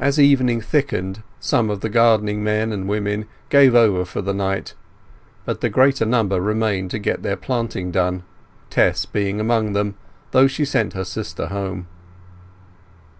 [0.00, 4.74] As evening thickened, some of the gardening men and women gave over for the night,
[5.44, 8.24] but the greater number remained to get their planting done,
[8.68, 9.94] Tess being among them,
[10.32, 11.86] though she sent her sister home.